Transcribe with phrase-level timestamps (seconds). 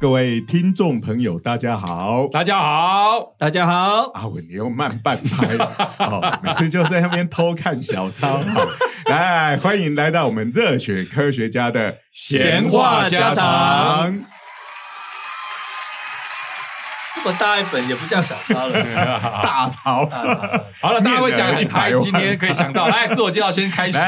[0.00, 2.28] 各位听众朋友，大家好。
[2.30, 5.56] 大家好，大家好，阿文，你又慢半拍
[6.06, 8.38] 哦，每次就在那边偷看小抄。
[8.38, 8.68] 好
[9.10, 14.22] 来，欢迎来到我们热血科学家的闲话家常。
[17.22, 18.82] 这么大一本也不叫小抄了，
[19.42, 20.06] 大抄。
[20.80, 23.98] 好了，大家会讲一排，今天可以想到， 来自我介绍先开始。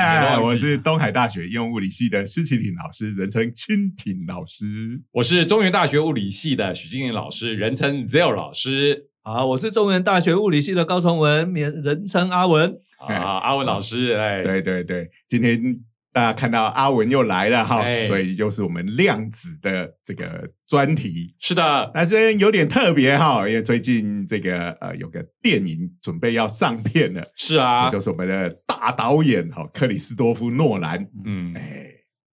[0.42, 5.02] 我是东海大学应用物理系的施启廷老师，人称蜻蜓老师。
[5.12, 12.72] 我是中原大学物理系的许金玲老师，人称 Zero 老师好，我是中原大学物理系的高崇文，免人称阿文。
[13.08, 15.60] 啊，阿文老师，哎，对对对，今天
[16.12, 18.04] 大家看到阿文又来了哈，哎。
[18.04, 21.34] 所以就是我们量子的这个专题。
[21.38, 27.84] 是的，但是有点特别哈，因为最近这个呃有个电影准备要上片了，是啊。
[27.84, 31.86] 这，就是我们的大导演哈克里斯多夫诺兰，嗯，哎，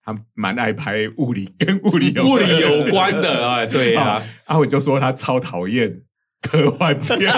[0.03, 6.02] 他蛮爱拍物理跟物理有物理有关的，啊，对啊，， 阿文就说他超讨厌
[6.42, 7.32] 科幻片。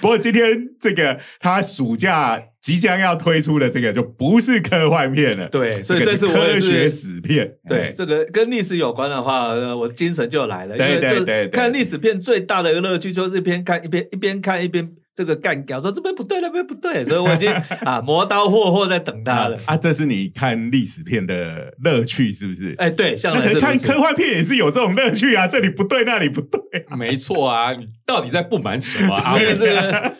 [0.00, 6.88] 不过今天这个他暑假即将要推出的这个就不是科幻片了，对，所以这次是科学。
[6.88, 7.54] 史片。
[7.68, 10.76] 对，哎这个跟历史有关的话，呃我精神就来了。
[10.76, 17.50] 对对对看历史片最大的一个乐趣就是一边看一边一边看一边这个干掉，说这边不对，那边不对，所以我已经
[17.84, 19.58] 啊磨刀霍霍在等他了。
[19.66, 22.74] 啊，这是你看历史片的乐趣是不是？
[22.78, 26.60] 哎，对，向那可是看来是如此科幻片也是有这种乐趣啊，这里不对，那里不对。
[26.96, 29.36] 没错啊，你到底在不满什么啊？
[29.38, 30.12] 这个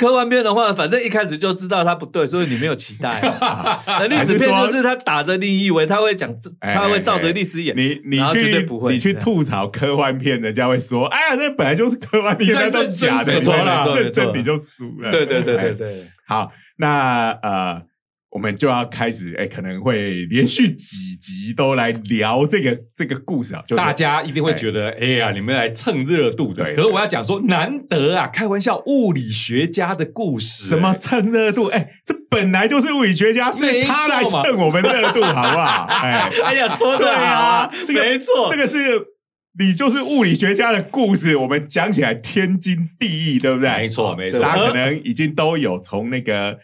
[0.00, 3.20] 科幻片的话，反正一开始就知道它不对，所以你没有期待。
[3.86, 7.76] 那历史片就是他打着你以为他会讲，哎他会照着历史演。
[7.76, 17.82] 你你去你去吐槽科幻片，人家会说：“哎呀，那本来就是科幻片，那都假的，认真什么啦你认真你就输了。”对对对哎对对，好，那呃，
[18.30, 26.64] 我们就要开始，哎，可能会连续几集都来聊这个这个故事啊，就是大家一定会觉得，哎呀，你们来蹭热度的。
[26.64, 31.66] 对可是我要讲说，难得啊，开玩笑，物理学家的故事，什么蹭热度？
[31.66, 35.86] 哎，这本来就是物理学家，是他来蹭我们热度，好不好？
[35.90, 38.76] 哎， 哎呀，说对的好啊，这个没错，这个是
[39.58, 43.68] 你就是物理学家的故事，我们讲起来天经地义，对不对？
[43.76, 46.56] 没错没错大家可能已经都有从那个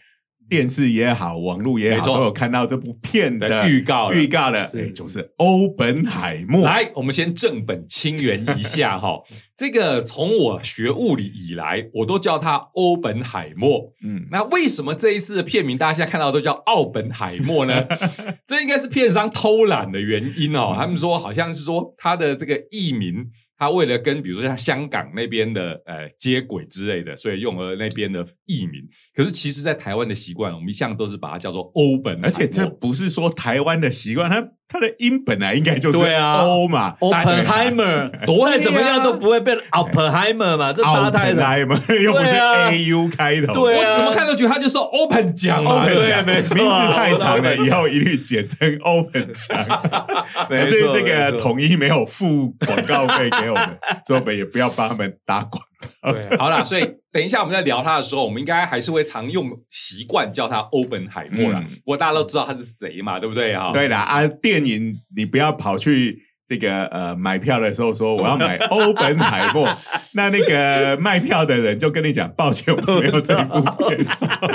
[0.49, 6.63] 电视也好，网络也好，都有看到这部片的的预告了预告了，是哎，就是欧本海默。
[6.63, 9.19] 来，我们先正本清源一下哈。
[9.57, 13.91] 这个从我学物理以来，我都叫他欧本海默。
[14.03, 17.87] 嗯，那为什么这一次的片名大家现在看到都叫奥本海默呢？
[18.45, 20.75] 这应该是片商偷懒的原因哦。
[20.77, 23.25] 他们说好像是说他的这个译名，
[23.57, 28.87] 他为了跟比如说像香港那边的呃接轨之类的，所以用了那边的译名。
[29.15, 36.33] 可是其实，在台湾的习惯，我们一向都是把它叫做欧本而且这不是说台湾的习惯，它它的音本来应该就是对啊。
[36.43, 41.59] 欧嘛 Oppenheimer， 不会怎么样都不会变 Oppenheimer 嘛，这差太了。
[41.59, 42.69] 又不是对啊。
[42.69, 46.55] A U 开头，我怎么看都觉得他就说 open 奖嘛，Open 对不对奖没错。
[46.55, 49.65] 名字太长了，以后一律简称 Open 奖。
[49.67, 56.11] 可 没错是这个统一没有付广告费给我们，所以我们也不要帮他们打广告。
[56.11, 56.83] 对好啦，所以
[57.17, 61.59] 等一下我们在聊他的时候，我们应该还是会常用习惯叫他欧本海默啦。
[61.67, 63.71] 嗯不过大家都知道他是谁嘛，对不对啊？
[63.73, 69.67] 对啦，啊，电影你不要跑去这个呃买票的时候说我要买 欧本海默，
[70.13, 74.05] 那那个卖票的人就跟你讲，抱歉，我没有这一部片。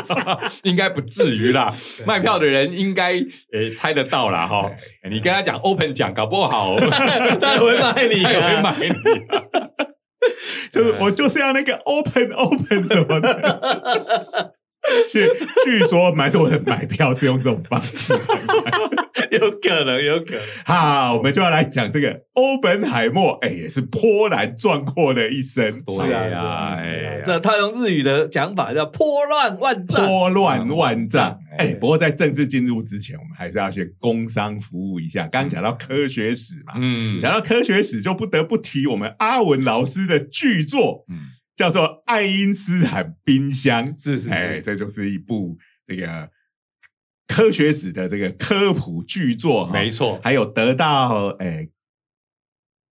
[0.63, 1.75] 应该不至于啦。
[2.07, 3.15] 卖票的人应该
[3.53, 4.71] 呃猜得到啦哈。
[5.11, 8.61] 你跟他讲 open 奖，搞不好 他也会卖你他也会啊。
[8.63, 8.95] 买你。
[10.71, 14.53] 就是我就是要那个 open open 什么的。
[15.11, 15.29] 据
[15.65, 18.13] 据说蛮多人买票是用这种方式。
[19.41, 20.43] 有可能，有可能。
[20.67, 30.07] 好，我们就要来讲这个欧本海默，哎，也是波澜壮阔的一生，对呀哎这他用日语的讲法叫波乱万丈。
[30.07, 31.39] 波乱万丈。
[31.57, 35.27] 哎哎，不过在正式进入之前，我们还是要先工商服务一下。
[35.29, 41.19] 刚刚讲到科学史嘛，嗯讲到科学史，就不得不提我们阿文老师的巨作，嗯
[41.55, 43.95] 叫做《爱因斯坦冰箱》。
[44.03, 45.57] 是是是哎，这就是一部
[45.87, 46.29] 这个
[47.33, 51.71] 科学史的这个科普巨作，没错，还有得到诶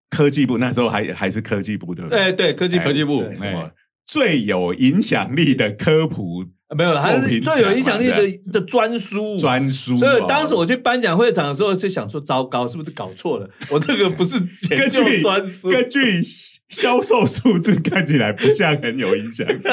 [0.09, 2.19] 科技部那时候还还是科技部对不对？
[2.19, 3.71] 哎，对，科技科技部什么
[4.07, 9.37] 最有影响力的科普没有，还作品是最有影响力的的专书。
[9.37, 13.49] 专书哦，所以当时我去颁奖会场的时候，就想说：糟糕，是不是搞错了？
[13.71, 14.39] 我这个不是
[14.75, 16.21] 根究据专书，根据
[16.69, 19.61] 销售数字看起来不像很有影响力。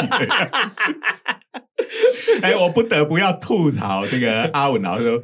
[2.43, 5.23] 哎，我不得不要吐槽这个阿文老师说，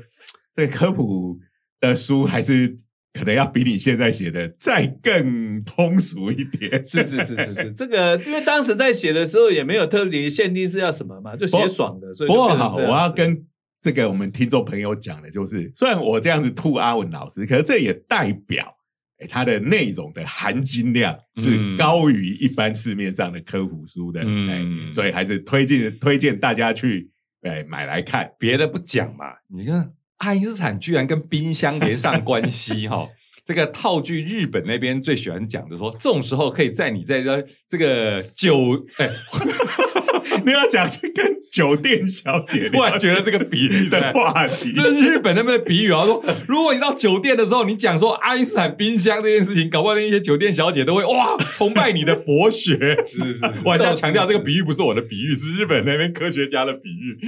[0.54, 1.38] 这个科普
[1.80, 2.76] 的书还是
[3.14, 6.84] 可能要比你现在写的再更通俗一点。
[6.84, 13.46] 是是是是是，这个因为当时在写的时候也没有特别限定是要什么嘛，就写爽的，所以不过好，我要跟
[13.80, 18.76] 这个我们听众朋友讲的就是，虽然我这样子吐阿文老师，可是这也代表。
[19.18, 27.08] 哎，它的内容的含金量是嗯高于一般市面上的科普书的，嗯哎，所以还是推荐推荐大家去
[27.42, 28.28] 哎买来看。
[28.40, 33.08] 别的不讲嘛，你看爱因斯坦居然跟冰箱连上关系哈、
[33.44, 39.08] 这个套句日本那边最喜欢讲的说，这种时候可以在你在这这个酒，哎，
[40.46, 52.96] 你要讲去跟酒店小姐 突然觉得这个比喻的的话题，这是日本那边的比喻啊，说 如果你到酒店的时候，你讲说爱因斯坦冰箱这件事情，搞不好那些酒店小姐都会哇崇拜你的博学。
[53.06, 57.18] 是是，我还是要强调，这个比喻不是我的比喻，是日本那边科学家的比喻。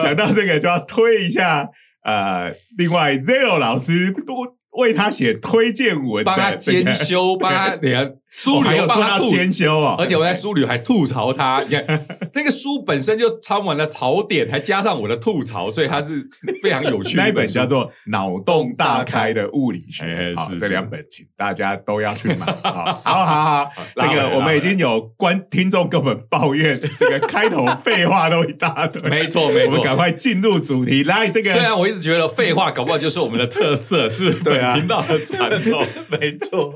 [0.00, 1.68] 讲到这个就要推一下，
[2.08, 16.22] 呃，另外 Zero 老师多为他写推荐文的帮他这个监修，帮他 等下书哦还有帮他吐监修啊，而且我在书里还吐槽他，你看那个书本身就掺满了槽点，还加上我的吐槽，所以它是
[16.62, 22.46] 非常有趣的 那一本叫做《脑洞大开的物理学哎》好，是是这两本请大家都要去买。
[22.62, 29.00] 好，好好好，这个我们已经有观听众跟我们抱怨，这个开头废话都一大堆。
[29.08, 29.68] 没错没错。
[29.68, 35.82] 我们赶快进入主题，来这个虽然我一直觉得废话搞不好就是我们的特色，是对啊频道的传统。
[36.10, 36.74] 没错，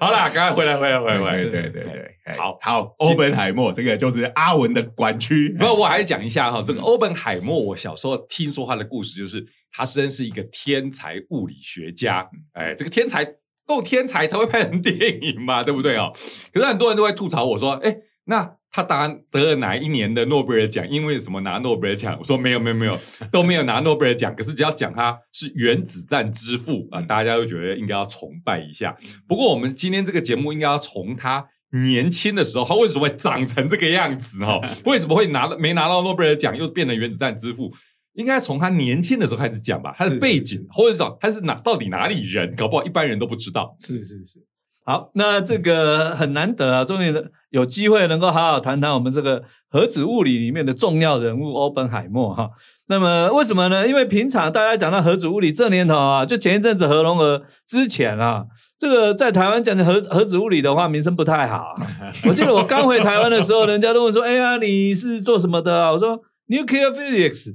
[0.00, 1.36] 好啦，赶快回来回来回来回来。
[1.36, 12.28] 对对对好好，欧本海默这个就是阿文的管区，不，我还是讲一下哈，这个欧本海默，我小时候听说他的故事，就是他真是一个天才物理学家。
[12.52, 13.24] 哎，这个天才
[13.66, 16.12] 够天才才会拍成电影嘛，对不对哦？
[16.52, 20.84] 可是很多人都会吐槽我说，哎，那他当然得了哪一年的诺贝尔奖？
[20.90, 22.16] 因为什么拿诺贝尔奖？
[22.18, 22.98] 我说没有没有没有，
[23.30, 24.34] 都没有拿诺贝尔奖。
[24.34, 28.96] 可是只要讲他是原子弹之父啊，大家都觉得应该要崇拜一下。
[29.28, 31.46] 不过我们今天这个节目应该要从他
[31.84, 34.44] 年轻的时候，他为什么会长成这个样子？
[34.44, 37.70] 哈， 为什么会拿了没拿到诺贝尔奖，又变成原子弹之父？
[38.14, 43.76] 应该从他年轻的时候开始讲吧，他的是背景，或者说他是哪到底哪里人，搞不好一般人都不知道。
[43.80, 44.44] 是是是。
[44.86, 47.14] 好，那这个很难得啊，终于
[47.50, 52.50] 有机会能够好好谈谈我们这个核子物理里面的重要人物欧本海默哈。
[52.88, 53.88] 那么为什么呢？
[53.88, 58.44] 因为平常大家讲到核子物理这年头啊，就前一阵子核融合之前啊，
[58.78, 61.72] 这个在台湾讲核核子物理的话，名声不太好、啊。
[62.28, 67.54] 我记得我刚回台湾的时候，人家都问说：“哎呀，你是做什么的啊？”我说：“nuclear physics。”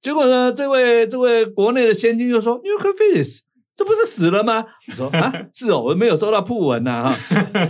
[0.00, 3.40] 结果呢，这位这位国内的先进就说：“nuclear physics。”
[3.80, 4.62] 这不是死了吗？
[4.90, 7.16] 我说 啊，是哦，我没有收到铺文呐、哈。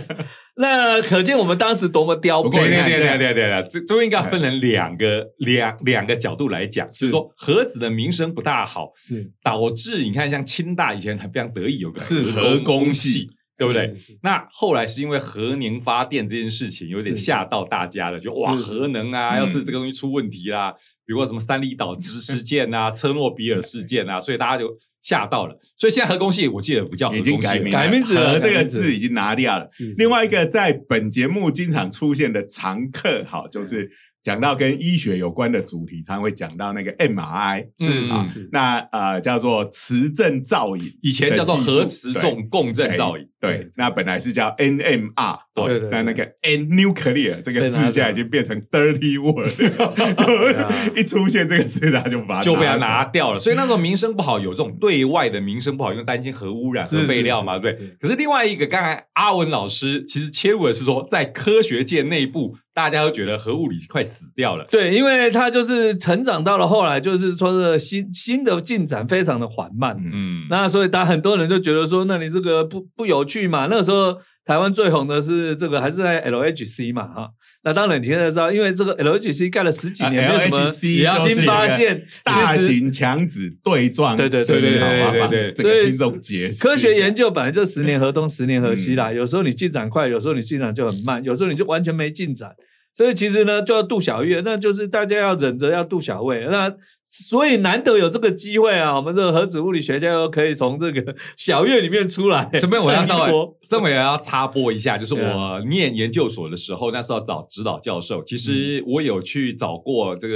[0.57, 2.85] 那可见我们当时多么刁不过对钻。
[2.85, 13.29] 对对对对这都应该分成两个两两个角度来讲，就是说何子的名声不大好，是导致你看像清大以前还非常得意有个是核工系，
[13.61, 13.93] 对不对？
[14.23, 19.37] 那后来是因为核能发电这件事情有点吓到大家了，就哇核能啊，嗯。
[19.37, 20.71] 要是这个东西出问题啦，
[21.05, 25.55] 比如说什么三里岛之事件啊、 车诺比尔事件啊，所以大家就吓到了。
[25.77, 29.67] 所以现在核工系我记得不叫核已工系改名，改名字了这个字字已经拿掉了。
[29.97, 33.89] 另外一个在本节目经常出现的常客，好，就是
[34.23, 43.27] 讲到跟医学有关的主题，常会讲到那个 MRI，是是是，那呃叫做磁振造影，以前叫做核磁重共振造影。
[43.41, 49.49] 对，那本来是叫 NMR，对对那那个 N nuclear 这个字现在已经变成 dirty word，
[49.81, 57.97] 啊就 一出现这个字，他就把它就被他拿掉了，所以那时候名声不好，有这种对外的名声不好，因为担心核污染、是核废料嘛，对不对？
[57.99, 64.65] 可是另外一个，刚才阿文老师其实切入的是说，在科学界内部，大家都觉得核物理快死掉了。
[64.69, 69.97] 对，因为他就是成长到了后来，就是说是新新的进展非常的缓慢。
[69.99, 73.67] 嗯，那所以大家很多人就觉得说，那你这个不不有趣嘛？
[73.69, 77.29] 那个时候台湾最红的是这个，还是在 LHC 嘛，哈。
[77.63, 89.13] 那当然你现在知道，因为这个 LHC 盖了十几年，啊没有什么新发现，大型强子对撞，对对对对对对这所以个听众解释科学研究本来就十年河东，十年河西嗯啦。
[89.13, 92.51] 有时候你进展快，有时候你进展就很慢，有时候你就完全没进展。
[92.93, 96.45] 所以其实呢，就要度小月，那就是大家要忍着要度小胃。
[96.51, 102.49] 那所以难得有这个机会啊，我们这个核子物理学家又可以从这个小月里面出来。
[102.59, 103.31] 这边我要稍微
[103.61, 110.35] 稍微要插播一下，就是我念研究所的时候，那时候找指导教授，其实我有去找过这个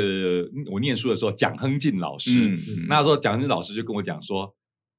[0.71, 2.57] 我念书的时候蒋亨进老师，嗯，
[2.89, 4.53] 那时候蒋亨进老师就跟我讲说：“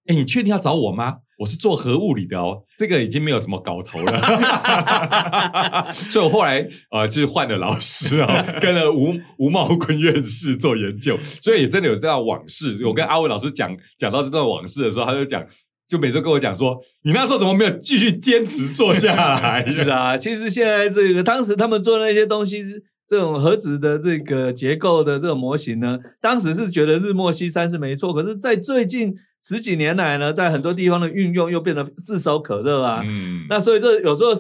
[0.09, 1.17] 哎，你确定要找我吗？
[1.39, 5.93] 我是做核物理的哦，这个已经没有什么搞头了。
[5.93, 12.83] ”所以我后来呃就是换了老师啊、跟了吴吴茂坤院士做研究，所以也真的有这段往事。
[12.87, 15.45] 我跟阿伟老师讲讲到这段往事的时候，他就讲。
[15.89, 19.65] 就每次跟我讲说，你那时候怎么没有继续坚持做下来？
[19.69, 22.83] 是啊，其实现在这个当时他们做那些东西是。
[23.09, 29.15] 这种核子的这个结构的这种模型呢，当时是觉得日墨西山是没错，可是，在最近
[29.47, 33.03] 十几年来呢，在很多地方的运用又变得炙手可热啊。
[33.05, 34.33] 嗯，那所以这有时候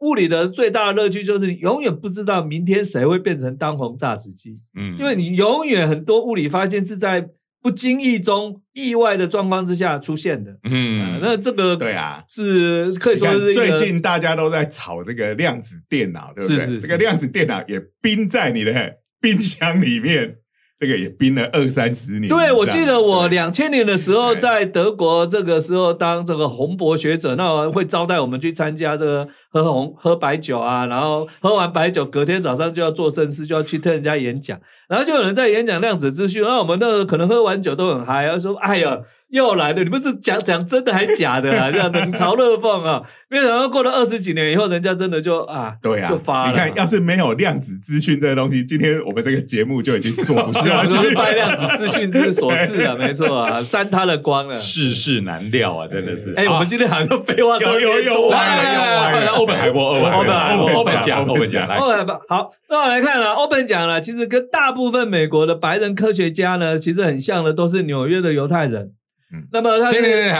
[0.00, 7.28] 物理的最大的乐趣就是你永远不知道明天谁会变成当红榨汁机，嗯因为你永远很多物理发现是在
[7.60, 10.58] 不经意中、意外的状况之下出现的。
[10.62, 16.56] 嗯啊，那这个对啊，是可以说是最近大家都在炒这个量子电脑，对不对？
[16.58, 18.72] 是是是这个量子电脑也冰在你的
[19.20, 20.36] 冰箱里面，
[20.78, 22.28] 这个也冰了二三十年。
[22.28, 29.28] 对，我记得我两千年的时候在德国，这个时候当这个红博学者，那我会招待我们去参加这个
[29.62, 38.98] 喝红喝白酒啊，然后喝完白酒，隔天早上就要做正事，就要去听人家演讲，然后就有人在演讲量子资讯，那我们那个可能喝完酒都很嗨，然后说：“哎呀。”
[39.30, 41.70] 又来了，你们是讲讲真的还假的啊？
[41.70, 43.02] 这样冷嘲热讽啊！
[43.28, 46.50] 没有想到过了二十几年以后，人家真的就啊，对啊，就发了。
[46.50, 54.54] 你看，要是没有量子资讯这个东西，今天我们这个节目就已经做不 是啊，下去就是拜量子资讯之所赐啊，没错啊，沾他的光了。
[54.54, 56.32] 世事难料啊，真的是。
[56.34, 68.92] 哎，我们今天好像废话有有有多来来来来来，欧本海默，欧本欧本海默欧本奖，欧本奖，来，欧本好，那我来看了欧本奖了，其实跟大部分美国的白人科学家呢，其实很像的，都是纽约的犹太人。
[69.32, 69.48] 嗯。
[69.50, 70.38] 那么他对对对是对，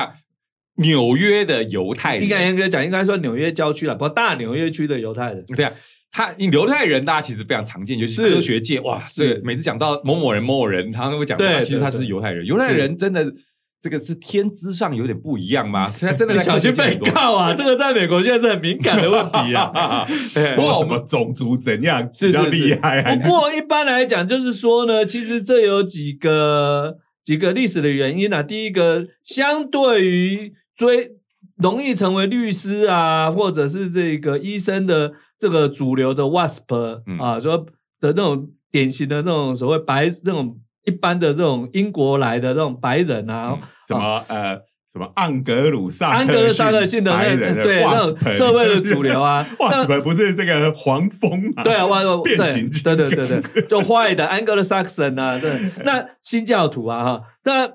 [0.84, 5.44] 纽约的犹太人，应该严格讲，应该说纽约郊区了，不过大纽约区的犹太人。
[5.56, 5.72] 对啊，
[6.12, 9.34] 他犹太人大家其实非常常见，尤其是是科学界哇，是。
[9.34, 12.46] 对，每次讲到某某人某某人，他都会讲其实他是犹太人。
[12.46, 13.32] 犹太人真的
[13.80, 15.88] 这个是天资上有点不一样吗？
[15.90, 17.54] 现在真的在 小心被告啊！
[17.54, 20.04] 这个在美国现在是很敏感的问题啊。
[20.56, 28.42] 说我们什么种族怎样是比较厉害，不过一般来讲，就是说呢，其实这有几个几个历史的原因啊。
[28.42, 31.12] 第一个，相对于追
[31.56, 37.58] 容易成为律师啊，或者是这个医生的这个主流的 WASP 嗯啊，说
[38.00, 44.56] 的那种典型的那种所谓白那种一般的这种英国来的这种白人啊，嗯什么呃
[44.90, 51.62] 什么盎格鲁撒安格萨克性的那对那种社会的主流啊， 那不是这个黄蜂吗？
[51.62, 57.70] 对啊，哇，变形金对刚对对对对，就坏的 Anglo-Saxon 啊，对， 那新教徒啊哈，那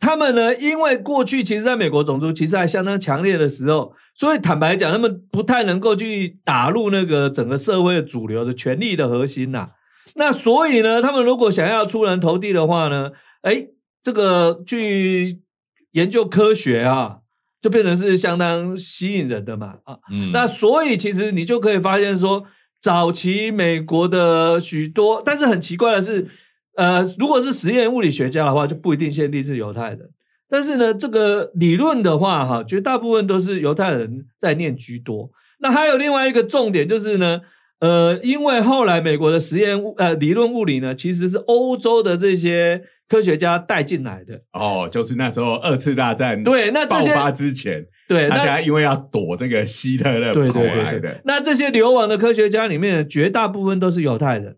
[0.00, 9.68] 他们呢，因为过去其实在美国种族歧视还相当强烈的时候，所以坦白讲，他们不太能够去打入那个整个社会的主流的权力的核心呐、
[10.20, 13.68] 那所以呢，他们如果想要出人头地的话呢，哎，
[14.02, 15.40] 这个去
[15.92, 17.20] 研究科学啊，
[17.62, 19.96] 就变成是相当吸引人的嘛啊。
[20.12, 22.44] 嗯那所以其实你就可以发现说，
[22.78, 26.28] 早期美国的许多，但是很奇怪的是，
[26.76, 30.10] 呃，如果是实验物理学家的话，就不一定限定是犹太人。
[30.50, 35.30] 但是呢，这个理论的话，哈，绝大部分都是犹太人在念居多。
[35.60, 37.40] 那还有另外一个重点就是呢，
[37.80, 44.38] 呃，因为后来美国的实验物呃理论物理呢，其实是欧洲的这些科学家带进来的。
[44.52, 54.56] 哦，就是那时候二次大战对，那爆发之前，对，大家因为要躲这个希特勒对跑对对对来的，那这些流亡的科学家里面，绝大部分都是犹太人。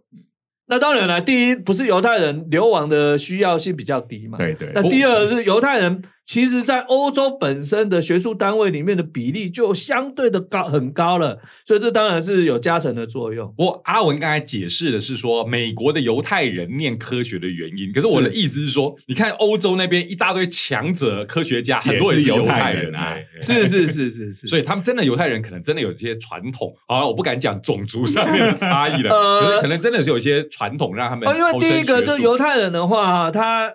[0.66, 4.38] 那当然了，第一不是犹太人流亡的需要性比较低嘛。
[4.38, 13.52] 对对那第二是犹太人，其实在欧洲本身的学术单位里面的比例就相对的高很高了，所以这当然是有加成的作用。
[13.56, 33.72] 不过阿文刚才解释的是说美国的犹太人念科学的原因，可是我的意思是说，你看欧洲那边一大堆强者科学家，很多也是犹太太人啊是是是是是， 所以他们真的犹太人可能真的有这些传统啊，我不敢讲种族上面的差异了， 呃可能真的是有一些传统让他们哦，因为第一个就犹太人的话，他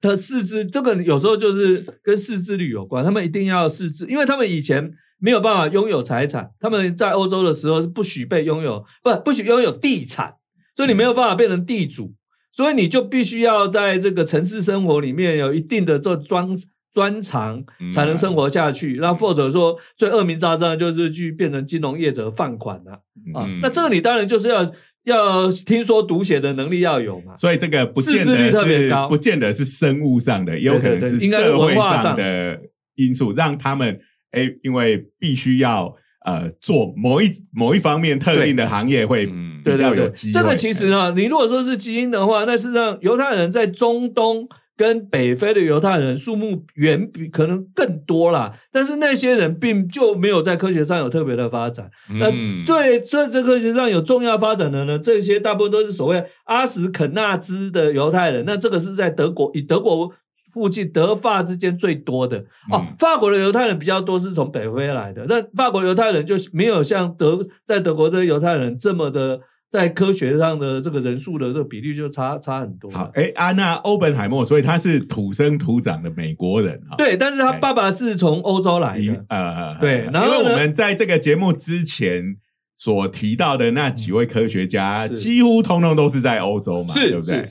[0.00, 10.34] 的识字这个有时候就是跟识字率有关，他们一定要识字，因为他们以前没有办法拥有财产，他们在欧洲的时候是不许被拥有，不不许拥有地产，
[10.76, 12.14] 所以你没有办法变成地主，
[12.52, 16.48] 所以你就必须要在这个城市生活里面有一定的这专
[16.92, 18.98] 专长，嗯才能生活下去。
[19.00, 22.92] 那、或者说最恶名昭彰的就是去变成金融业者放款了，
[23.34, 23.60] 啊，嗯。
[23.60, 24.64] 那这个你当然就是要
[25.08, 27.36] 要听说读写的能力要有嘛。
[27.36, 29.08] 所以这个不见得是特别高。
[29.08, 32.60] 不见得是生物上的，也有可能是社会上上的
[32.94, 33.98] 因素，让他们
[34.30, 35.92] 哎，因为必须要
[36.24, 39.48] 呃做某一某一方面特定的行业，会嗯。
[39.64, 40.32] 比较有机会。
[40.32, 44.48] 这个其实呢，你如果说是基因的话，那事实上犹太人在中东
[44.78, 51.90] 跟北非的犹太人数目远比可能更多啦，但是那些人并就没有在科学上有特别的发展。
[52.20, 58.44] 那嗯最这这科学上有重要发展的呢，这些大部分都是所谓阿什肯纳兹的犹太人。
[58.46, 60.12] 那这个是在德国以德国
[60.52, 62.38] 附近德法之间最多的
[62.70, 62.94] 哦嗯。
[62.98, 72.90] 法国的犹太人比较多，是从北非来的，那法国犹太人就没有像德在德国这些犹太人这么的在科学上的这个人数的这个比例就差差很多。
[72.90, 76.96] 好，哎，安娜欧本海默，所以他是土生土长的美国人啊。
[76.96, 82.36] 对，但是他哎爸爸是从欧洲来一的，呃，对然后因为我们在这个节目之前
[82.76, 87.46] 所提到的那几位科学家，几乎通通都是在欧洲嘛，是对不对？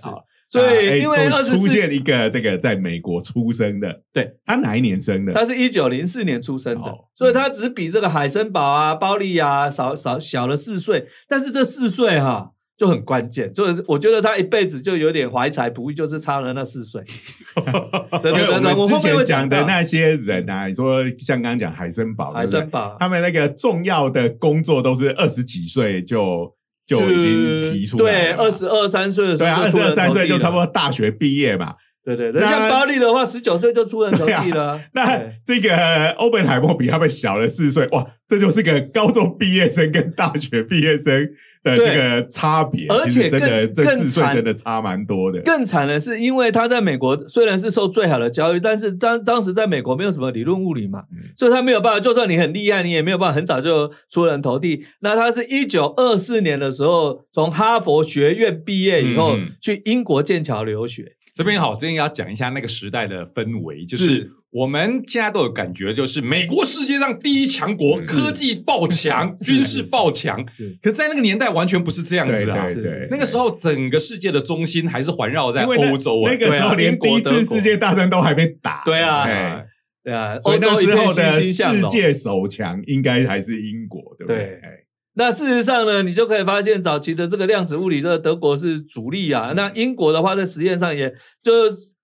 [0.49, 4.37] 所以因为二十出现一个这个在美国出生的，对。
[4.45, 5.33] 他哪一年生的？
[5.33, 7.05] 他是一九零四年出生的，哦。
[7.15, 17.03] 所以他只比这个海森堡啊、包利啊少少小了四岁，但是这四岁哈、就很关键，就是我觉得他一辈子就有点怀才不遇，就是差了那四岁。
[18.21, 19.67] 真 的真的，们之前讲的到。
[19.67, 22.95] 那些人啊，你说像刚刚讲海森堡，海森堡。
[22.99, 26.55] 他们那个重要的工作都是二十几岁就
[26.87, 31.75] 就已经提出了嘛二十二三岁的时对啊，候就出人二十二三岁就差不多大学毕业嘛。
[32.07, 34.79] 对对对，那像巴利的话，十九岁就出人头地了。
[34.93, 41.29] 那这个欧本海默比他们小了四岁，哇，这就是个高中毕业生跟大学毕业生
[41.65, 42.87] 的这个差别。
[42.87, 45.41] 而且这更更惨四岁真的差蛮多的。
[45.41, 51.99] 更惨的是，因为他在美国虽然是受最好的教育，但是当当时在美国没有什么理论物理嘛，嗯所以他没有办法。
[51.99, 54.85] 就算你很厉害，你也没有办法很早就出人头地。
[55.01, 61.16] 那他是一九二四年的时候从哈佛学院毕业以后，去英国剑桥留学。
[61.37, 70.43] 这边好，这边要讲一下那个时代的氛围，就是是我们现在都有感觉，就是美国世界上第一强国，科技爆强， 军事爆强。
[70.49, 72.65] 是可在那个年代完全不是这样子啊！
[72.65, 78.81] 对对，那个时候整个世界的中心还是环绕在欧洲啊，那个时候连第一次世界大战都还没打。
[78.83, 79.65] 对啊哎
[80.03, 81.41] 对啊，所以那时候的。
[81.41, 84.59] 世界首强应该还是英国，对不对？
[85.17, 89.53] 那事实上呢，你就可以发现早期的这个量子物理，这个德国是主力啊。
[89.55, 91.09] 那英国的话，在实验上也
[91.41, 91.51] 就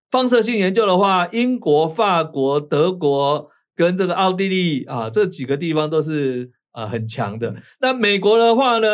[0.10, 7.56] 放射性研究的话，英国、法国、德国跟这个奥地利啊这几个地方都是呃很强的。
[7.80, 8.88] 那美国的话呢，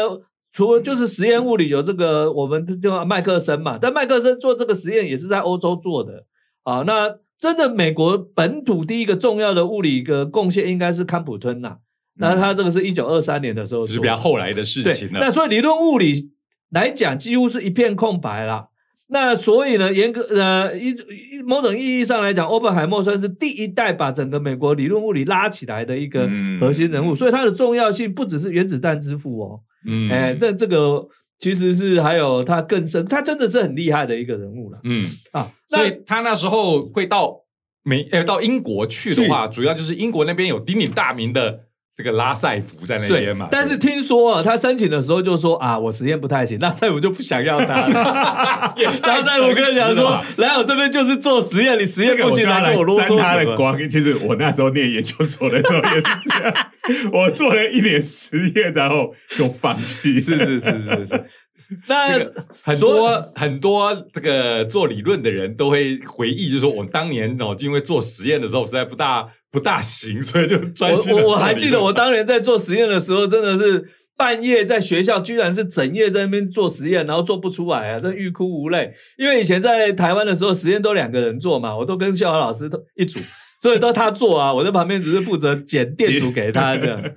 [0.52, 6.26] 除了就是实验物理有这个我们叫麦克森嘛，但麦克森做这个实验也是在欧洲做的
[6.64, 6.84] 啊。
[6.86, 11.78] 那真的美国本土第一个重要的物理的贡献应该是康普敦呐、
[12.20, 15.20] 那他这个是一九二三年的时候，就是比较后来的事情，了。
[15.20, 16.32] 那所以理论物理
[16.72, 18.68] 来讲，几乎是一片空白啦。
[19.12, 26.60] 那所以呢，严格呃一一某种意义上来讲，欧本海默算是第一代把整个美国理论物理拉起来的一个嗯。
[26.60, 30.12] 核心人物，所以它的重要性不只是原子弹之父哦，嗯。
[30.12, 31.08] 哎、但这个
[31.40, 35.52] 其实是还有他更深，他真的是很厉害的一个人物了嗯，啊。
[35.68, 37.34] 所那以他那时候会到
[37.82, 41.62] 美呃到英国去的话，主要就是英国那边有鼎鼎大名的
[42.00, 43.50] 这个拉塞夫在那对边嘛。
[43.52, 48.74] 但是听说啊，他申请的时候就说啊，我实验不太行，那赛我就不想要他了。
[48.80, 53.20] 也太然后在我跟你讲说来我这边就是做实验，你实这验不行，来来跟我啰沾嗦？
[53.20, 53.78] 他的光。
[53.90, 56.72] 其实我那时候念研究所的时候也是这样，
[57.12, 60.22] 我做了一年实验，然后就放弃。
[60.22, 61.26] 是是是是是。
[61.88, 62.34] 那这个
[62.64, 73.84] 很多很多这个做理论的人都会回忆，就是说我当年哦，因为做实验的时候实在不大不大行，所以就专心我我还记得我当年在做实验的时候，真的是
[74.16, 78.94] 半夜在学校，居然是整夜在那边做实验，然后做不出来啊，真欲哭无泪。
[79.18, 83.20] 因为以前在台湾的时候，实验都两个人做嘛，我都跟校华老师都一组，
[83.62, 87.02] 所以都他做啊，我在旁边只是负责剪电阻给他这样。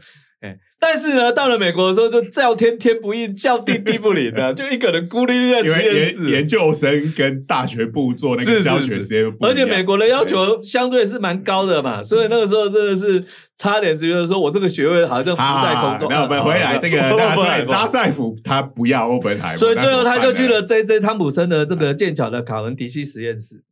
[0.82, 6.22] 哎，但是呢，到了美国的时候，就叫天天不应，叫地地不灵的， 就一个人孤立在实因为验室。
[6.24, 13.24] 研研究生跟大学部做那是是个教学是实验而且美国的要求相对是蛮高的嘛，所以那个时候真的是
[13.56, 16.08] 差点觉得说我这个学位好像浮在空中。
[16.10, 23.62] 那我们回来这个不不拉塞不不拉塞夫，他不要欧本海默，所以最后他就去了 J J 汤普森的这个剑桥的卡文迪西实验室。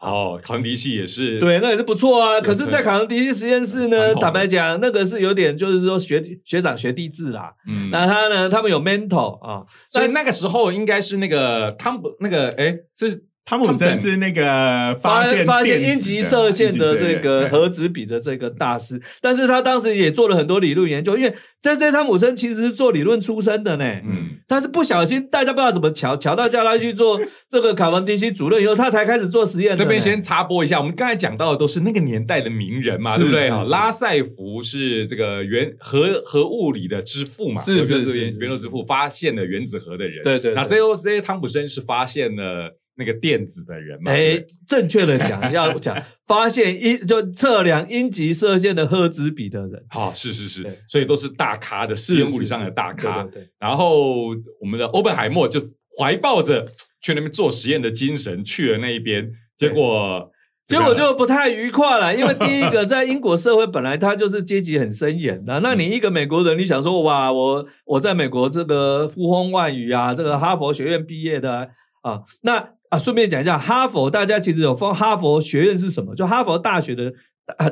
[0.00, 2.40] 哦，康迪西也是对，那也是不错啊。
[2.40, 7.52] 可是，在卡文迪西实验室呢，坦白讲，那个是有点就是说学学长学弟制啦。
[7.66, 23.84] 嗯，那他呢，他们有 mentor 啊，所以那个时候应该是那个汤姆那个哎是汤姆森是那个发现发现阴极射线的这个对核子比的这个大师，但是他当时也做了很多理论研究，因为 J J 汤姆森其实是做理论出身的呢。
[24.04, 29.76] 嗯但是不小心，大家不知道怎么瞧，瞧到叫他去做这个卡文迪西主任以后，他才开始做实验。
[29.76, 33.50] 这边先插播一下，我们刚才讲到的都是那个年代的名人嘛，是对不对？
[33.50, 40.24] 好，是是拉塞福是这个原核核物理的之父嘛，是是原是原子之父，发现了原子核的人。
[40.24, 44.10] 对对对那最后这些汤姆森是发现了那个电子的人嘛？
[44.12, 53.22] 哎对不对，正确的讲， 要讲发现阴就测量阴极射线的赫兹比的人，好，是是是，所以都是大咖的实验物理上的大咖。
[53.22, 53.48] 对对对。
[53.58, 54.30] 然后
[54.60, 55.60] 我们的欧本海默就
[55.98, 56.66] 怀抱着
[57.00, 60.30] 去那边做实验的精神去了那一边，结果
[60.66, 71.70] 结果就不太愉快了，因为第一个在英国社会本来它就是阶级很森严的， 那你一个美国人，你想说哇，我我在美国这个呼风唤雨啊，这个哈佛学院毕业的
[72.02, 76.14] 啊，那啊顺便讲一下，哈佛大家其实有分哈佛学院是什么？
[76.14, 77.12] 就哈佛大学的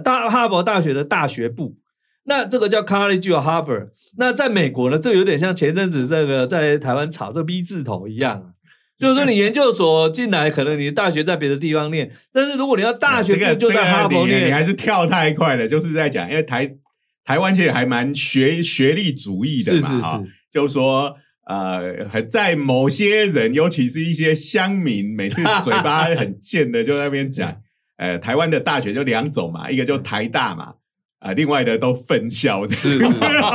[0.03, 1.77] 大哈佛大学的大学部，
[2.25, 3.89] 那这个叫 College of Harvard。
[4.19, 8.53] 那在美国呢，这有点像前阵子这个在台湾炒这个 B 字头一样。
[8.99, 15.69] 就是说，你研究所进来，可能你大学在别的地方念，但是如果你要大学就在哈佛念，你还是跳太快了。
[15.69, 16.77] 就是在讲，因为台
[17.23, 21.15] 台湾其实还蛮学学历主义的嘛，哈，就是说，
[21.47, 27.57] 呃，在某些人，尤其是一些乡民，每次嘴巴很贱的，就在那边讲，
[27.99, 30.75] 呃，台湾的大学就两种嘛，一个就台大嘛，
[31.21, 32.63] 啊，另外的都分校，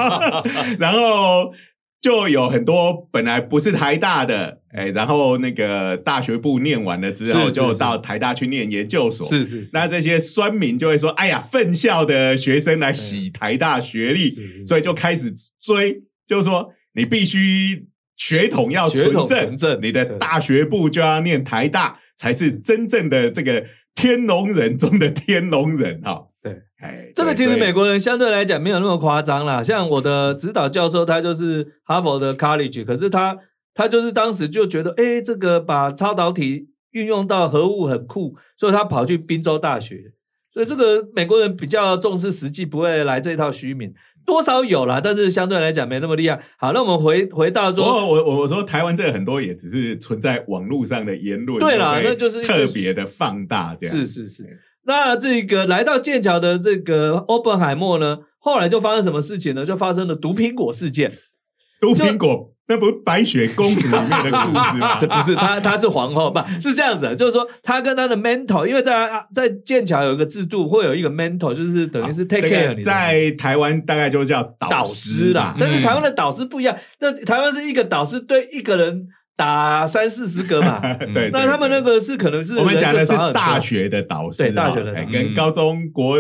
[0.80, 1.54] 然后。
[2.02, 9.28] 就有很多本来不是台大的，哎，然后那个大学部念完了之后，就到台大去念研究所。
[9.30, 14.34] 是是，那这些酸民就会说：“哎呀，分校的学生来洗台大学历，
[14.66, 19.26] 所以就开始追，就说你必须血统要纯
[19.58, 29.62] 正，你的大学部就要念台大，才是真正的这个天龙人中的天龙人哈。”对，哎，这个其实美国人相对来讲没有那么夸张啦。
[29.62, 33.38] 像我的指导教授，他就是哈佛的 college，可是他
[33.76, 40.14] 他就是当时就觉得，哎，这个把超导体运用到核物很酷，所以他跑去宾州大学。
[40.50, 43.94] 所以这个美国人比较重视实际，不会来这套虚名，
[44.26, 46.42] 多少有啦，但是相对来讲没那么厉害。
[46.58, 54.44] 好，那我们回回到说，我我我说台湾这很多也只是存在网络上的言论，对啦，那就是特别的放大这样，是是是。
[54.86, 59.66] 那这个来到剑桥的这个欧本海默呢，后来就发生什么事情呢？
[59.66, 61.12] 就发生了毒苹果事件。
[61.82, 64.96] 毒苹果，那不是白雪公主里面的故事吗？
[65.02, 67.14] 不是，她她是皇后，不是这样子。
[67.18, 72.82] 就是说，她跟她的 mentor，因为在在剑桥有一个制度，会有一个 mentor，就是等于是 take care 你。
[72.82, 76.78] 在台湾大概就叫导师啦，但是台湾的导师不一样。
[77.00, 79.08] 那台湾是一个导师对一个人。
[79.38, 80.80] 打三四十个嘛，
[81.16, 86.16] 对，那他们那个是可能是我们讲的是大学的导师，对，大学的跟高中国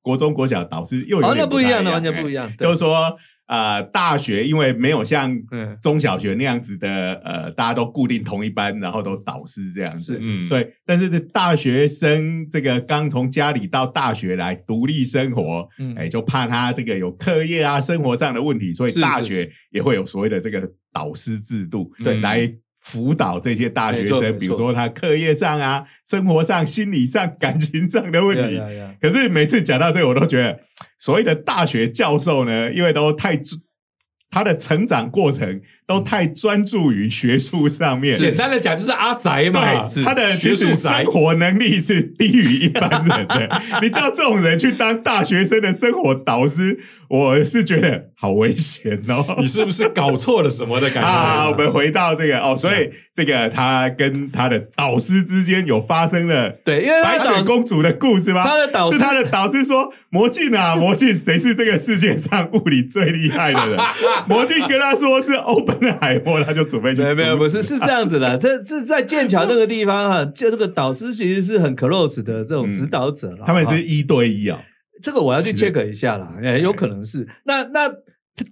[0.00, 2.50] 国中国小导师又有点不一样的，完全不一样。
[2.58, 3.16] 就是说，
[3.52, 5.36] 呃，大学因为没有像
[5.82, 6.88] 中小学那样子的，
[7.22, 20.72] 呃，大家都固定同一班，然后都导师这样子，嗯，所以，但是大学生这个刚从家里到大学来独立生活，哎，就怕他这个有课业啊、生活上的问题，所以大学也会有所谓的这个。
[20.94, 22.20] 导师制度对。
[22.20, 22.46] 来
[22.82, 28.60] 辅导这些大学生，比如说他课业上啊、生活上、心理上、 感情上的问题。
[29.00, 30.60] 可是每次讲到这个，我都觉得
[30.98, 33.40] 所谓的大学教授呢，因为都太。
[34.34, 39.86] 他的成长过程都太专注于学术上面，简单的讲就是阿宅嘛。
[40.02, 43.60] 他的学术生活能力是低于一般人的。
[43.82, 46.78] 你叫这种人去当大学生的生活导师，
[47.10, 49.34] 我是觉得好危险哦。
[49.42, 51.08] 你是不是搞错了什么的感觉？
[51.10, 58.44] 啊，我们回到这个哦，所以这个他跟他的导师之间有发生了对，因为白雪公主的故事吗？
[58.44, 63.76] 他的导师是他的导师说：“魔镜啊， 魔镜，谁是这个世界上物理最厉害的人？”
[64.28, 67.02] 魔镜跟他说是欧本海默，他就准备去。
[67.02, 68.38] 没有没有，不是是这样子的。
[68.38, 73.38] 这这在剑桥那个地方哈，就这个导师其实是很 close 的这种指导者了。
[73.44, 74.60] 他们是一对一啊，
[75.02, 77.90] 这个我要去 check 一下啦，也，有可能是那那。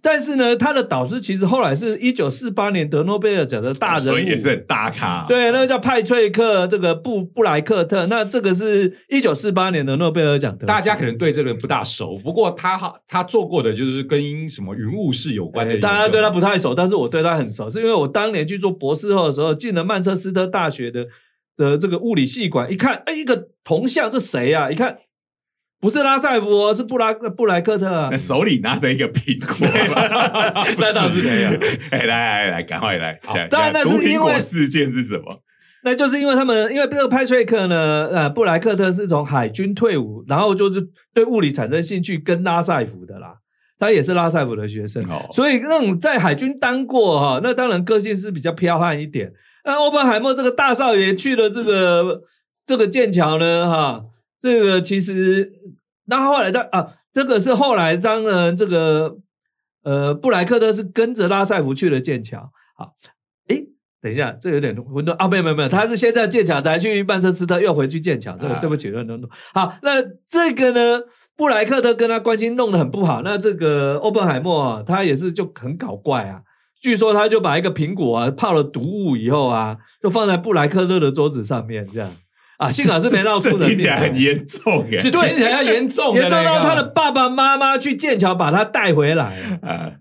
[0.02, 5.24] 但是呢，他的导师其实后来是一九四八年得诺贝尔奖的大人物，所以也是很大咖。
[5.26, 10.66] 对，那个叫派翠克这个布布莱克特，那这个是一九四八年的诺贝尔奖得。
[10.66, 15.78] 大家可能对这个人不大熟，不过他他做过的就是跟什么云雾室有关的。
[15.80, 21.06] 大家对他不太熟，但是我对他很熟，是因为我当年去做博士后的时候，进了曼彻斯特大学的
[21.56, 24.70] 的这个物理系馆，一看，哎，一个铜像，这谁啊？
[24.70, 24.98] 一看。
[25.80, 28.14] 不是拉塞夫哦，是布拉布莱克特。
[28.16, 29.66] 手里拿着一个苹果，
[30.78, 31.48] 那倒是没有。
[31.90, 33.48] 哎，来来来，赶快来讲。
[33.48, 35.42] 当然，那是因为事件是什么？
[35.82, 43.36] 那就是因为他们，因为这个派翠克呢，呃，布莱克特是从海军退伍，然后就是对物理产生兴趣，跟拉塞夫的啦。
[43.78, 49.32] 他也是拉塞夫的学生，所以那种在海军当过哈，那当然个性是比较彪悍一点。
[49.64, 52.20] 那欧本海默这个大少爷去了这个
[52.66, 54.02] 这个剑桥呢，哈。
[54.40, 55.53] 这个其实，
[56.07, 59.18] 那后来的啊，这个是后来当然这个
[59.83, 62.50] 呃，布莱克特是跟着拉塞夫去了剑桥。
[62.76, 62.94] 好，
[63.48, 63.66] 诶，
[64.00, 68.37] 等一下，这有点混沌啊，没有没有没有，他是先在剑桥，才去曼彻斯特，又回去剑桥。
[68.38, 69.29] 这个对不起，乱弄弄。
[69.53, 71.03] 好，那这个呢，
[71.37, 73.20] 布莱克特跟他关系弄得很不好。
[73.22, 76.42] 那这个欧本海默啊，他也是就很搞怪啊。
[76.81, 82.11] 据说他就把一个苹果啊泡了毒物以后啊，就放在布莱克特的桌子上面这样。
[82.60, 89.92] 啊，幸好是没闹出的，听起来很严重耶，听起来要严重，严重到他的爸爸妈妈去剑桥把他带回来啊。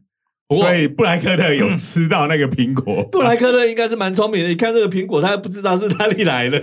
[0.53, 3.03] 所以布莱克特有吃到那个苹果。
[3.13, 6.59] 布莱克特应该是蛮聪明的，你看这个苹果，他不知道是哪里来的，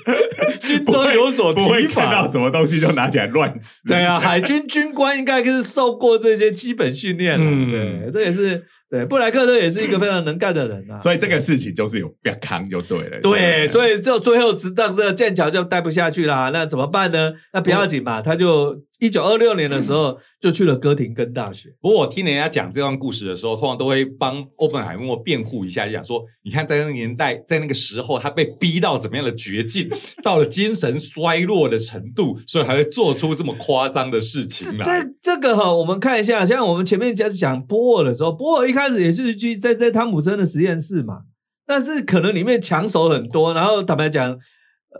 [0.62, 3.82] 心中有所不会看到什么东西就拿起来乱吃。
[3.86, 8.64] 对啊，海军军官应该是受过这些基本训练了，对，这也是。
[8.94, 13.20] 对，布莱克特也是一个非常能干的人啊， 所以这个事情就是有不要扛就对了。
[13.22, 17.32] 对，所以就最后直到这个剑桥就待不下去啦，那怎么办呢？
[17.52, 18.82] 那不要紧嘛，他就。
[19.00, 21.68] 一九二六年的时候，就去了哥廷根大学。
[21.82, 29.90] 不过我听人家讲这段故事的时候，通常都会帮欧本海默辩护一下，就讲说：你看，在那个年代，在那个时候，他被逼到怎么样的绝境，
[30.22, 34.84] 到了精神衰弱的程度，所以才会做出这么夸张的事情来。
[34.84, 41.22] 这这个哈，我们看一下，像我们前面讲讲波尔的时候，波尔一开始也是去在在汤姆森的实验室嘛，
[41.66, 44.38] 但是可能里面抢手很多，然后坦白讲，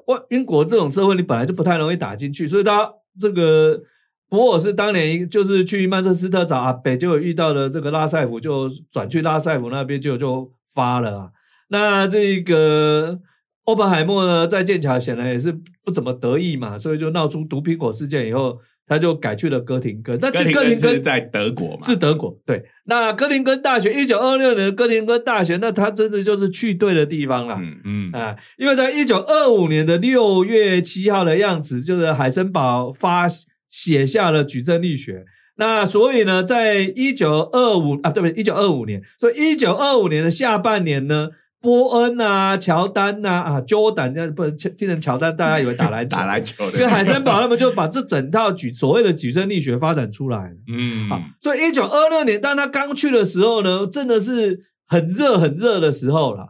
[0.06, 2.90] 外英国这种社会，你本来就不太容易打进去，所以他。
[3.16, 3.80] 这个
[4.28, 11.30] 博尔是当年就是去曼彻斯特找阿北，就遇到了这个拉塞夫，就转去拉塞夫那边就就发了啊。
[11.68, 13.20] 那这个
[13.66, 20.18] 欧本海默呢，在剑桥显然也是不怎么得意嘛，所以就闹出毒苹果事件以后，他就改去了哥廷根。
[20.20, 21.86] 那哥廷根在德国嘛？
[21.86, 22.38] 是德国。
[22.46, 27.58] 对，那哥廷根大学一九二六年哥廷根大学，那他真的就是去对的地方了。
[27.60, 33.26] 嗯嗯啊，因为在一九二五年的六月七号的样子，就是海森堡发。
[33.66, 35.24] 写下了矩阵力学，
[35.56, 38.40] 那所以呢，在一九二五啊，对不对？
[38.40, 41.30] 一九二五年，所以一九二五年的下半年呢，
[41.64, 50.52] 波恩啊、乔丹呐啊，Jordan 这样不能听成乔丹，大家以为打篮球，打篮球的，跟海森堡他们就把这整套矩所谓的矩阵力学发展出来。
[50.68, 56.48] 嗯，好，所以一九二六年当他刚去的时候呢，真的是很热很热的时候了。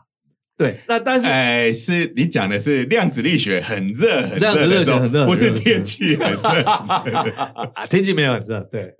[0.56, 6.62] 对，那但是哎，是你讲的是量子力学很热很热的时候，不是天气很热。
[7.74, 8.94] 啊，天气没有很热，对，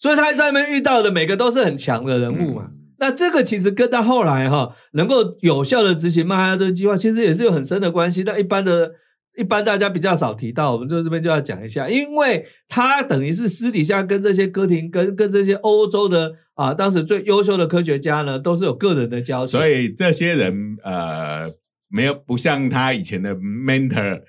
[0.00, 2.66] 所以他在那边遇到的每个都是很强的人物嘛。
[3.02, 8.24] 那这个其实跟他后来哈能够有效的执行曼哈顿计划，其实也是有很深的关系。
[8.24, 8.92] 但一般的。
[9.34, 19.58] 一般大家比较少提到，我们就这边就要讲一下，因为他等于是私底下跟这些歌廷跟跟这些欧洲的啊，当时最优秀的科学家呢，都是有个人的交情。
[19.58, 21.50] 所以这些人呃，
[21.88, 24.20] 没有不像他以前的 mentor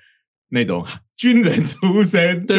[0.54, 0.82] 那种
[1.18, 2.56] 军人出身，就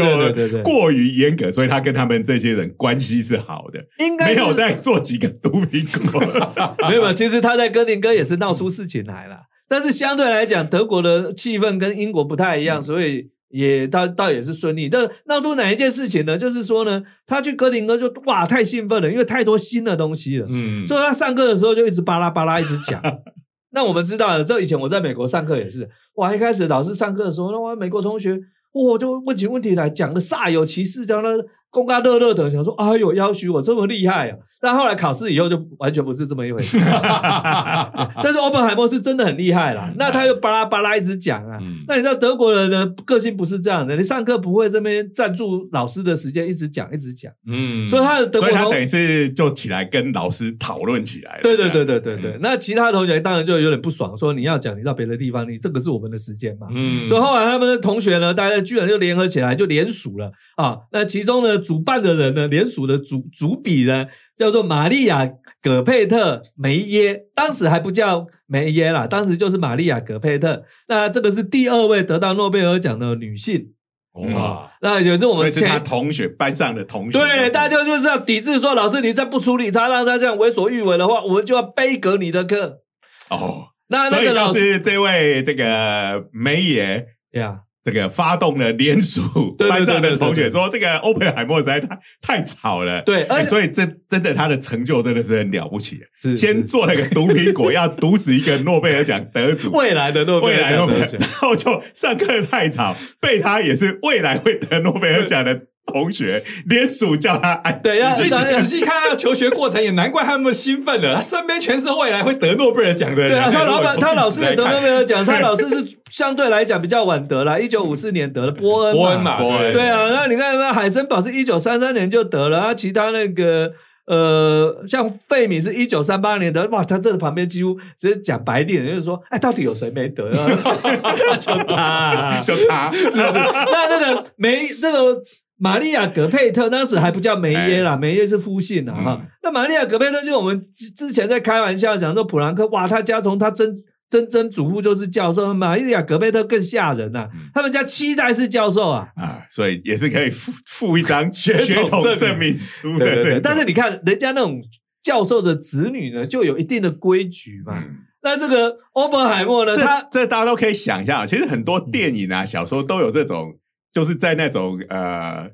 [0.64, 6.22] 过于严格，所以他跟他们这些人关系是好的，应该没有在做几个毒苹果。
[6.88, 9.38] 没有，其实他在哥廷根也是闹出事情来了。
[9.68, 14.88] 但是相对来讲，德国的气氛跟英国不太一样，所以也倒倒也是顺利。
[14.88, 16.38] 但闹出哪一件事情呢？
[16.38, 20.48] 就是说呢，他去哥廷根就哇太兴奋了，因为太多新的东西了。
[20.50, 23.02] 嗯，所以他上课的时候就一直巴拉巴拉一直讲。
[23.76, 28.40] 那我们知道，这以前我在美国上课也是，哇，一开始老师上课的时候，那我美国同学，
[28.72, 31.46] 我，就问起问题来讲的煞有其事，讲的。
[31.76, 36.80] 公干乐乐的想说：“哎呦，要许我这么厉害啊！”但后来考试以后就完全不是这么一回事。
[38.24, 41.60] 但是欧本海默是真的很厉害啦，那他又巴拉巴拉一直讲啊。
[41.86, 47.30] 那你知道德国人的个性不是这样的，你上课不会这边占住老师的时间，一直讲一直讲。
[47.46, 51.42] 嗯，所以他的德国，所以他等于是就起来跟老师讨论起来了。
[51.44, 52.38] 对对对对对对。
[52.40, 56.68] 那其他同学当然就有点不爽，说你要讲你到别的地方，你这个是我们的时间嘛。
[56.72, 57.06] 嗯。
[57.08, 60.78] 所以后来他们的同学呢，大家居然就联合起来，就联署了啊。
[60.92, 62.48] 那其中呢，主办的人呢？
[62.48, 64.06] 联署的主主笔呢，
[64.38, 65.26] 叫做玛利亚·
[65.62, 70.64] 葛佩特梅耶，当时还不叫梅耶啦，当时就是玛利亚·葛佩特。
[70.88, 73.74] 那这个是第二位得到诺贝尔奖的女性
[74.14, 74.72] 哇。
[74.82, 82.82] 那也是我们是他同学班上的同学，对，大家就是要抵制说，老师你再不处理他，让他这样为所欲为的话，我们就要背革你的课
[83.30, 83.70] 哦。
[83.88, 87.65] 那所以就是这位这个梅耶呀。
[87.86, 96.00] 这个发动了联署，班上的同学说：“这个欧本海默实在太太吵了。”对，所以这真的他的成就真的是很了不起。
[96.20, 105.68] 是先做了个毒苹果，要毒死一个诺贝尔奖得主， 未来的诺贝尔奖得主， 然后就上课太吵，被他也是未来会得诺贝尔奖的。
[105.86, 107.80] 同学连署叫他安。
[107.82, 111.16] 对呀，你 仔细看他的求学过程，也难怪他那么兴奋了。
[111.16, 113.30] 他身边全是未来会得诺贝尔奖的人。
[113.30, 119.38] 对啊，他老板，他老师也得诺贝尔奖，他老师是相对来讲比较晚得了，一九五四年得了波恩波恩嘛。
[119.40, 123.72] 对啊，那你看，那海森堡是一九三三年就得了，啊，其他那个
[124.08, 130.50] 呃，像费米是一九三八年得，哇，他这旁边几乎只是讲白点，就是说，哎，到底有谁没得啊？
[131.38, 133.22] 就他，就他，是不是？
[133.22, 135.22] 那这个没这个。
[135.58, 139.22] 玛利亚·格佩特当时还不叫梅耶啦，梅耶是夫姓的哈。
[139.42, 153.06] 那玛利亚·格佩特就是我们之之前在开玩笑讲说，普朗克哇，他家从他曾曾曾祖父就是教授，玛利亚·格佩特更吓人呐，他们家七代是教授啊啊，所以也是可以附附一张血统证明书的。
[153.06, 153.40] 对对。
[153.44, 154.62] 但是你看人家那种
[155.02, 157.82] 教授的子女呢，就有一定的规矩嘛。
[158.22, 163.54] 那这个欧本海默呢，他这大家都可以想象，其实很多电影啊、小说都有这种，
[163.96, 165.52] 就是在那种呃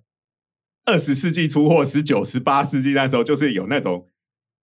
[0.85, 4.07] 二十世纪初或十九、十八世纪那时候，就是有那种。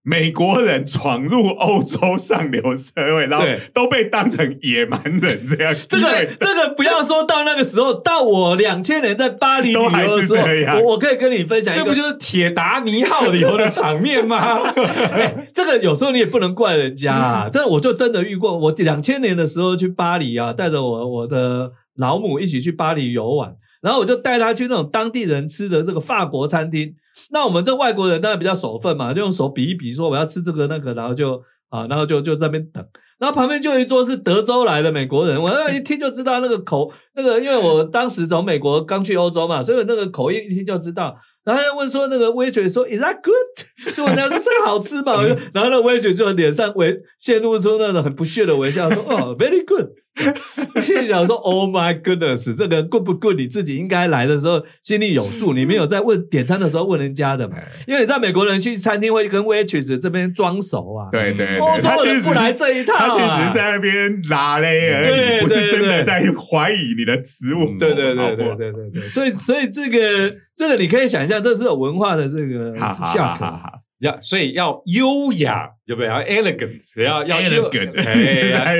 [0.05, 5.75] 美国人闯入欧洲上流社会，然后都被当成野蛮人这样。
[5.87, 10.47] 这个这个不要说到那个时候，到我两千年在巴黎旅游的时候，
[10.79, 14.73] 我我可以跟你分享，这不就是铁达尼号旅游的场面吗？
[15.53, 17.51] 这个有时候你也不能怪人家啊。
[17.53, 26.95] 这我就真的遇过，我两千年的时候去巴黎啊，带着我我的老母一起去巴黎游玩，然后我就带他去那种当地人吃的这个法国餐厅。
[27.31, 32.85] 那我们这外国人当然比较守份嘛，就用手比一比，说我要吃这个那个，然后就啊，然后就就在那边等。
[33.19, 41.17] 然后旁边就有一桌是德州来的美国人，我那一听就知道那个口， 那个因为我当时从美国刚去欧洲嘛，所以那个口音一听就知道。
[41.45, 43.95] 然后问说那个威爵说 Is that good？
[43.97, 45.15] 就问他说这个好吃吗？
[45.55, 49.89] 然后那威爵就脸上微陷露出那种很不屑的微笑，说哦 Very good。
[50.85, 53.37] 心里想说 Oh my goodness，这个 good 不 good？
[53.37, 57.57] 你自己应该来的时候心里有数，你没有在问点餐的时候问人家的嘛？
[57.87, 61.09] 因为你知道美国人去餐厅会跟 waitress 这边装熟啊。
[61.11, 67.79] 对对对，欧洲人不来这一套，他其实在那边拉嘞而已，不是真的在怀疑你的食物。
[67.79, 70.35] 对对对对对对对，所以所以这个。
[70.59, 73.61] 这个你可以想象，这是有文化的这个下课，
[74.01, 78.77] 要所以要优雅，有没有？elegant，要要 elegant，哎，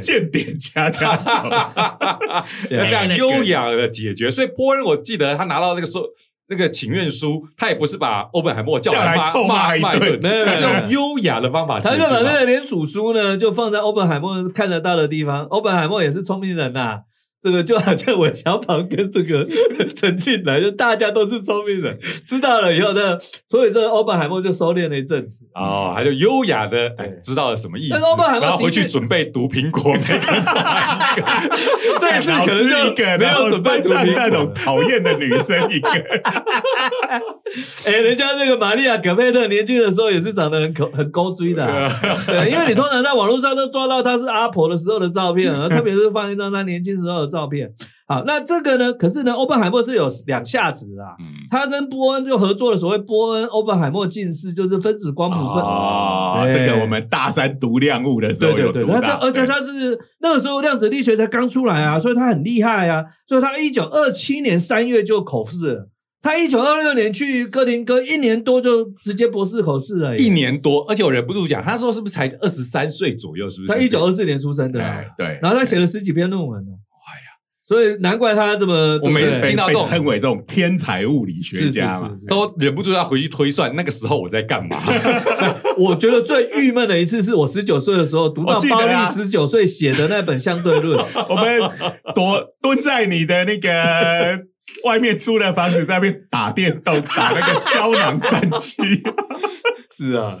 [0.00, 1.24] 见点加加 酒，
[2.70, 4.30] 要这样优雅的解决。
[4.30, 6.02] 所以波恩，我记得他拿到那个说
[6.48, 15.44] 那个请愿书，他也不是把欧本海默叫来臭骂一顿，他是用优雅的方法，他就把那个连署书呢，就放在欧本海默看得到的地方。
[15.44, 17.00] 欧本海默也是聪明人呐。
[17.40, 19.46] 这个就好像韦小宝跟这个
[19.94, 21.96] 陈庆来，就大家都是聪明人，
[22.26, 23.16] 知道了以后呢，
[23.48, 26.90] 所以这个欧本海默就收敛了一阵子哦，他就优雅的
[27.22, 27.94] 知道了什么意思，
[28.40, 31.22] 然后回去准备毒苹果， 每个人发一个，
[32.00, 35.88] 这次可能就一个，没有准备上那种讨厌的女生一个。
[37.86, 41.64] 哎，人家那个玛利亚·葛佩特年轻的时候也是长得很可很高追的，
[42.26, 47.27] 对，因为你通常在网络上都抓到她是阿婆的时候的照片，特别是放一张她年轻时候。
[47.28, 47.70] 照片
[48.06, 48.90] 好，那这个呢？
[48.94, 51.12] 可是呢，欧本海默是有两下子啊。
[51.50, 55.62] 他跟波恩就合作了所谓波恩欧本海默近视，就是分子光谱分。
[55.62, 59.18] 哦，这个我们大三读量物的时候有读到。
[59.18, 63.04] 而且他是那个时候量子力学才刚出来啊，所以他很厉害啊。
[63.26, 65.90] 所以他一九二七年三月就口试了。
[66.22, 70.16] 他一九二六年去哥廷哥，一年多就直接博士口试了。
[70.16, 73.48] 一年多，而且我忍不住讲，他说是不是才二十三岁左右？
[73.48, 73.72] 是不是？
[73.72, 74.80] 他一九二四年出生的。
[75.16, 75.38] 对。
[75.42, 76.72] 然后他写了十几篇论文呢。
[77.68, 84.78] 所以难怪他这么，我每次听到这种称为这种天才物理学家嘛，都忍不住要回去推算那个时候我在干嘛。
[85.76, 91.60] 我觉得最郁闷的一次是我十九岁的时候读到包利十九岁写的那本相对论， 我们
[92.14, 93.68] 躲蹲在你的那个
[94.84, 98.74] 外面租的房子在那边打电动，打那个胶囊战机。
[99.90, 100.38] 是啊，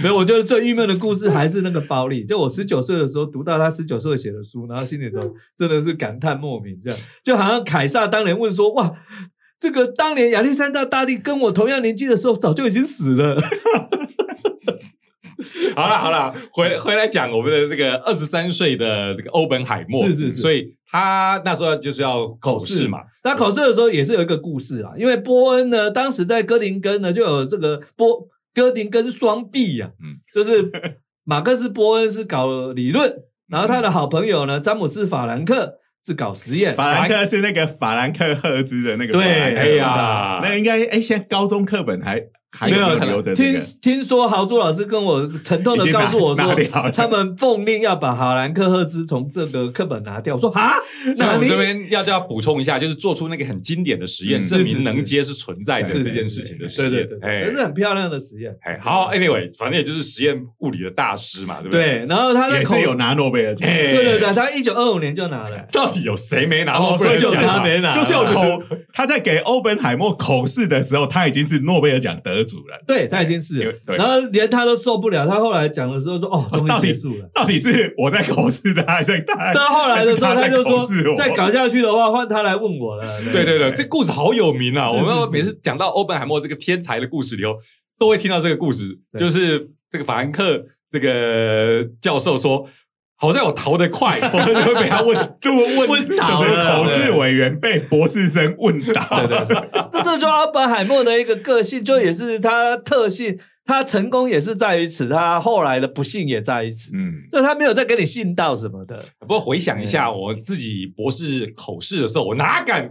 [0.00, 2.24] 所以，我觉得最郁闷的故事还是那个包丽。
[2.24, 5.20] 就我十九岁的时候读到他十九岁写的书，然后心里头
[5.56, 8.92] 真的是感叹莫名，这样就好像凯撒当年问说：“哇，
[9.60, 13.40] 这个当年亚历山大大帝跟我同样年纪的时候，早就已经死了。
[15.76, 23.00] ”好了好了，回回来讲我们的这个二十三岁的这个欧本海默，是是是，所以他那时候就是要口试嘛。
[23.24, 28.28] 那口试的时候也是有一个故事啊，因为波恩呢，当时在哥林根呢就有这个波。
[28.54, 30.70] 哥廷根双臂呀，嗯，就是
[31.24, 33.10] 马克思波恩是搞理论，
[33.48, 36.74] 然后他的好朋友呢，詹姆斯法兰克是搞实验。
[36.74, 39.14] 法兰克是那个法兰克赫兹的那个。
[39.14, 39.22] 对，
[39.56, 42.20] 哎呀，那应该哎，现在高中课本还。
[42.60, 46.54] 没有听听说豪猪老师跟我沉痛的告诉我说，
[46.94, 50.34] 他们奉令要把法兰克赫兹从这个课本拿掉。
[50.34, 50.74] 我说啊，
[51.16, 58.54] 那我们这边要要补充一下，就是做出那个很经典的实验，证明能接是存在的这件事情的实验，哎，是很漂亮的实验。
[58.60, 61.82] 哎，好，anyway，反正也就是实验物理的大师嘛，对不对？
[62.00, 65.66] 对，然后他也是有拿诺贝尔奖，对对对，他一九二五年就拿了。
[65.72, 67.32] 到底有谁没拿诺贝尔奖？
[67.32, 72.78] 他没拿，就是有口他在给欧本海默口试的时候，他已经是诺贝尔奖得主了。
[72.86, 73.22] 对他。
[73.22, 75.24] 已经是，然后连他都受不了。
[75.28, 79.54] 他后来讲的时候说：“哦，终于结束了。”到底是我在口试的，还是他？
[79.54, 80.84] 到后来的时候，他就说
[81.16, 84.90] ：“再搞下去的话，换他来问我了。”对对对，这故事好有名啊！
[84.90, 87.54] 我们每次讲到欧本海默这个天才的故事里头，
[87.96, 92.68] 都会听到这个故事，就是这个法兰克这个教授说
[93.22, 99.26] ：“好在我逃得快， 否则就会被他问，就问问倒就是了口试委员被博士生问倒。
[99.28, 103.38] 对对对，这 这就阿本海默的一个个性，就也是他特性。
[103.64, 106.90] 他成功也是在于此，他后来的不幸也在于此。
[106.96, 108.98] 嗯，就他没有再给你信道什么的。
[109.20, 112.90] 不过回想一下，我自己博士口试的时候，我哪敢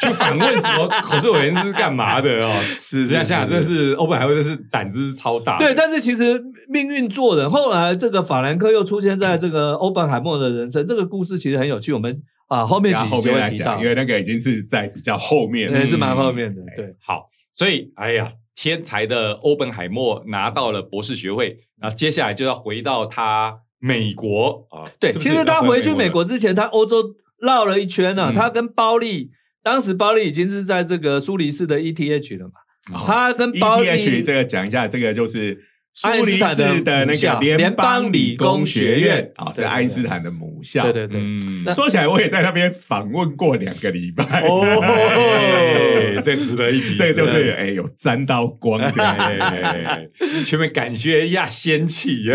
[0.00, 2.62] 去反问什么 口试委员是干嘛的哦？
[2.78, 5.58] 是这样想想，真是欧本海默，真是胆子超大。
[5.58, 11.92] 对，但是其实命运做人，后来这个法兰克又出现在这个欧本海默的人生，这个故事其实很有趣。
[11.92, 15.78] 我们啊后面几集后面会提到讲，因，为那个已经是在比较后面了。
[15.78, 16.62] 对，是蛮后面的。
[16.76, 24.86] 对，好，所以哎呀，天才的欧本海默拿到了博士学位，然后接下来就要回到他美国啊。
[25.00, 29.30] 对，是是其实他回去美了国之前，他欧洲绕了一圈呢、嗯他跟包利，
[29.62, 32.52] 当时包利已经是在这个苏黎世的 ETH 了嘛。
[32.92, 35.56] 哦他跟包利 ETH 这个讲一下，这个就是
[35.94, 40.82] 苏黎世的那个联邦理工学学院啊，是爱因斯坦的母校。
[40.84, 44.40] 对对对，嗯说起来，我也在那边访问过两个礼拜。
[44.40, 49.16] 哦哎 这值得一提，这个就是哎，有沾到光这样。
[49.16, 50.04] 哎，
[50.44, 52.30] 全面感觉一下仙气。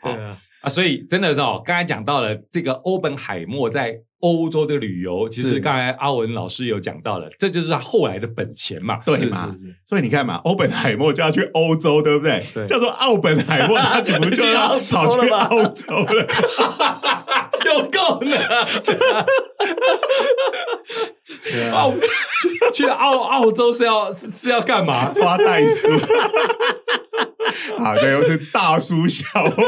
[0.00, 8.98] 啊，啊，所以真的是哦，刚才讲到了这个欧本海默在欧洲的旅游，其实是刚才阿文老师有讲到了，这就是他后来的本钱嘛。
[9.04, 9.76] 对嘛是是是？
[9.86, 12.42] 所以你看嘛，欧本海默就要去欧洲，对不对？
[12.54, 16.26] 对叫做奥本海默，他岂不就要跑去 澳洲了？
[17.64, 18.30] 有够呢！
[18.86, 18.94] 对
[21.64, 21.92] 啊澳
[22.72, 25.10] 去澳澳洲是要是是要干嘛？
[25.12, 25.86] 抓袋鼠。
[27.78, 29.62] 好，这又是大叔笑话。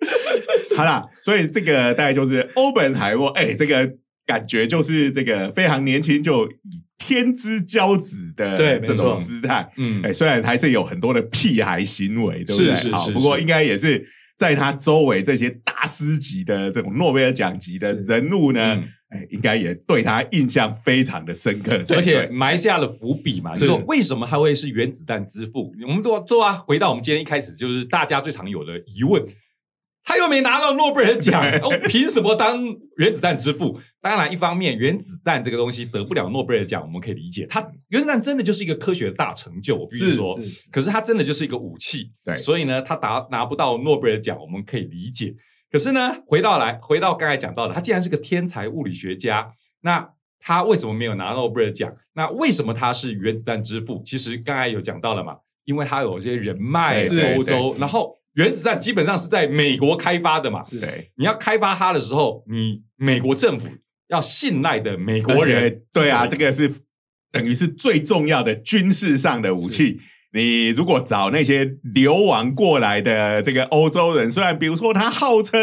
[0.76, 3.90] 好啦，所以这个大概就是欧本海默，哎、这个
[4.26, 10.02] 感觉就是这个非常年轻就以天之骄子的这种姿态，嗯。
[10.02, 12.74] 哎、虽然还是有很多的屁孩行为，对不对？
[12.74, 14.04] 好，是是是是不过应该也是
[14.36, 18.88] 在他周围这些大师级的这种诺贝尔奖级的人物呢，嗯。
[19.10, 25.72] 哎、应该也对他印象非常的深刻，而且埋下了伏笔嘛，就是说为什么他会是原子弹之父？
[25.88, 29.24] 我们都做啊回到我们今天一开始，就是大家最常有的疑问：
[30.08, 32.58] 他又没拿到诺贝尔奖，哦，凭什么当
[32.96, 33.78] 原子弹之父？
[34.00, 40.40] 当然，一方面原子弹这个东西得不了诺贝尔奖，我们可以理解，它原子弹真的就是一个科学的大成就，我必须是说。
[40.40, 45.34] 是可是它真的就是一个武器，对所以呢，他拿拿不到诺贝尔奖，我们可以理解。
[45.70, 49.52] 可是呢，回到来，回到刚才讲到的，他既然是个天才物理学家，
[49.82, 50.08] 那
[50.40, 51.94] 他为什么没有拿诺贝尔奖？
[52.14, 54.02] 那为什么他是原子弹之父？
[54.06, 55.36] 其实刚才有讲到了嘛，
[55.66, 57.06] 因为他有一些人脉，
[57.36, 61.10] 欧洲，然后原子弹基本上是在美国开发的嘛，是对。
[61.16, 63.68] 你要开发它的时候，你美国政府
[64.06, 66.72] 要信赖的美国人，对啊，这个是
[67.32, 70.00] 等于是最重要的军事上的武器。
[70.38, 75.60] 你如果找那些流亡过来的这个欧洲人，虽然比如说他号称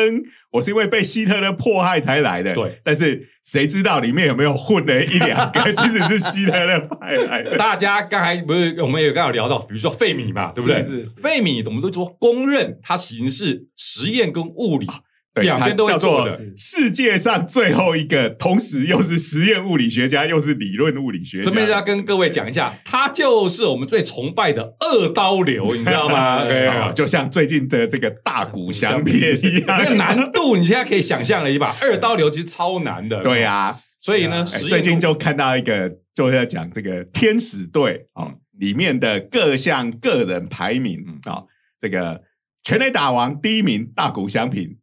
[0.51, 7.57] 我是因为被希特勒迫害才来的，对，但是谁知道里面有没有混了一两个 其实是希特勒派来的？
[7.57, 10.82] 大家刚才不是我们也刚好聊到，比如说费米嘛，对不对？
[10.82, 14.93] 是是费米我们都说公认，他其实是实验跟物理对
[15.41, 16.27] 两边都叫做。
[16.57, 21.43] 世界上最后一个，同时又是实验物理学家，又是理论物理学家。
[21.43, 26.43] 这边要跟各位讲一下，他就是我们最崇拜的二刀流，你知道吗？
[26.45, 33.21] 对哦就像最近的这个大谷翔平一样，那个难度你现在可以想象了一把，二刀流其实超难的。
[33.21, 41.45] 对，啊，所以呢，最近就看到一个，就是在讲这个天使队啊、里面的各项个人排名嗯啊、哦
[41.77, 42.21] 这个
[42.63, 44.75] 全垒打王第一名大谷翔平，呃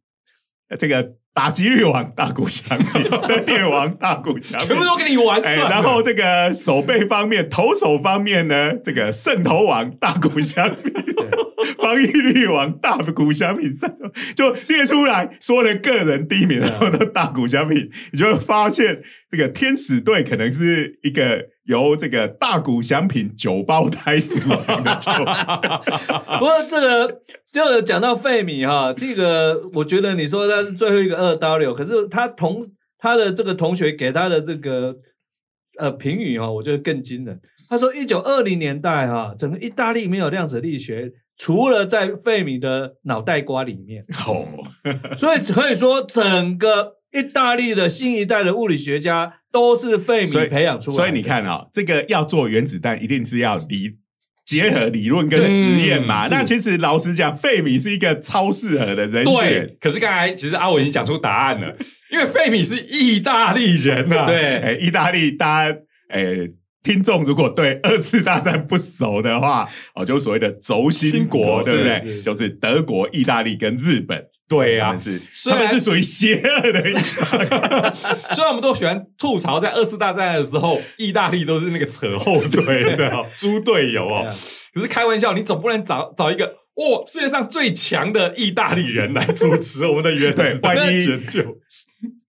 [0.77, 5.69] 这个打击率王大谷翔平，得点王大谷翔平，全部都跟你玩哎，算了。
[5.69, 10.93] 然后这个手背方面、投手方面呢，这个胜投王大谷翔平，
[11.79, 17.77] 防御力王大谷翔平， 三种就列出来，说了个人第一名，然后都大谷翔平，
[18.11, 25.11] 你就会发现这个天使队可能是一个由这个大谷翔平九胞胎组成的球。
[26.39, 32.61] 不过这个就讲到费米哈，这个我觉得你说他是最后一个二刀流，可是他同
[32.97, 34.95] 他的这个同学给他的这个
[35.79, 37.39] 呃评语哈，我觉得更惊人。
[37.69, 44.45] 他说，一九二零年代哈，整个意大利没有量子力学，除了在费米的脑袋瓜里面，哦，
[45.17, 51.03] 所以可以说整个意大利的新一代的物理学家都是费米培养出来的。
[51.03, 53.97] 所以你看啊、这个要做原子弹，一定是要理
[54.45, 56.27] 结合理论跟实验嘛。
[56.27, 61.75] 嗯那其实老实讲，费米是一个超适合的人选对。，可是刚才其实阿伟已经讲出答案了，
[62.11, 64.27] 因为费米是意大利人啊。
[64.27, 65.77] 对哎，意大利大家
[66.09, 66.23] 哎
[66.83, 72.21] 听众如果对二次大战不熟的话，哦，就所谓的轴心国，对不对？
[72.21, 76.83] 就是德国、意大利跟日本，对啊，是他们是属于邪恶的。
[78.35, 83.09] 虽然我们都喜欢吐槽，在二次大战的时候，意大利都是那个扯后腿的
[83.39, 84.35] 猪队友哦。
[84.73, 91.57] 可是开玩笑，你总不能找找一个哇，世界上最强的意大利人来主持我们的原子弹研究？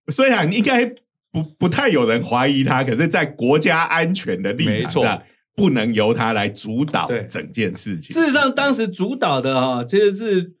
[0.07, 0.95] 虽然应该。
[1.35, 5.21] 不不太有人怀疑他，可是，在国家安全的立场上，
[5.53, 8.15] 不能由他来主导整件事情。
[8.15, 10.53] 事实上，当时主导的哈，其实是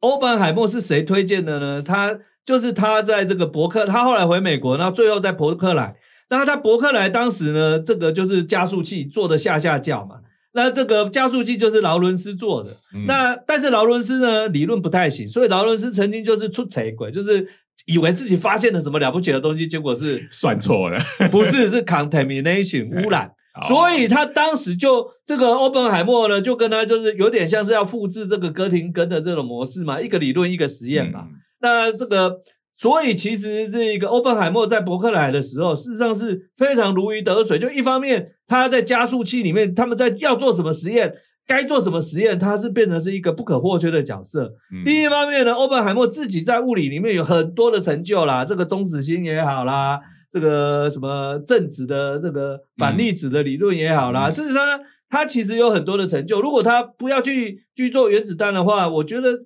[0.00, 1.82] 欧本海默是谁推荐的呢？
[1.82, 5.94] 他就是他在这个伯克，他后来回美国，然后最后在伯克莱。
[6.30, 10.20] 那他伯克莱当时呢，这个就是加速器做的下下叫嘛。
[10.54, 12.78] 那这个加速器就是劳伦斯做的。
[13.06, 17.46] 那但是劳伦斯呢，理论不太行，所以劳伦斯曾经就是出贼鬼，就是。
[17.86, 20.98] 以为自己发现了什么了不起的东西，结果是算错了，
[21.30, 23.30] 不是是 contamination 污染，
[23.66, 31.26] 所以他当时就这个欧本海默呢，就跟他就是有点像是要复制这个哥廷根的这种模式嘛，一个理论一个实验嘛。
[31.60, 32.40] 那这个，
[32.74, 37.58] 所以其实这个欧本海默在伯克莱的时候，事实上是非常如鱼得水。
[37.58, 41.12] 就一方面他在加速器里面，他们在要做什么实验。
[41.46, 44.52] 该做什么实验，它是变成是一个不可或缺的角色。
[44.84, 54.60] 另一方面呢，欧本海默自己在物理里面有很多的成就啦，这个中子星也好啦，这个什么正子的这个反粒子的理论也好啦，事实上
[55.08, 56.40] 他其实有很多的成就。
[56.40, 59.38] 如果他不要去去做原子弹的话，我觉得，